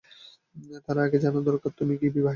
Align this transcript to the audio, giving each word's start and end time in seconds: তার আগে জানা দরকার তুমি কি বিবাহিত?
তার 0.85 0.97
আগে 0.99 1.17
জানা 1.23 1.39
দরকার 1.49 1.71
তুমি 1.79 1.93
কি 1.95 2.07
বিবাহিত? 2.07 2.29